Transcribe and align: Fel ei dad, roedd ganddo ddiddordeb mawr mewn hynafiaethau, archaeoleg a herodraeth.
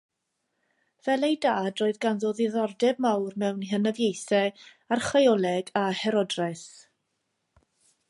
Fel 1.07 1.27
ei 1.27 1.35
dad, 1.45 1.75
roedd 1.81 1.99
ganddo 2.05 2.31
ddiddordeb 2.39 3.03
mawr 3.07 3.37
mewn 3.45 3.61
hynafiaethau, 3.75 4.67
archaeoleg 4.99 5.73
a 5.85 5.89
herodraeth. 6.05 6.69